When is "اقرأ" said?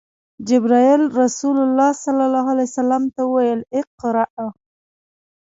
3.79-4.25